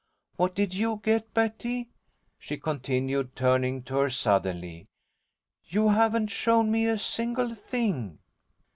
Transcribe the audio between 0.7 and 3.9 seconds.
you get, Betty?" she continued, turning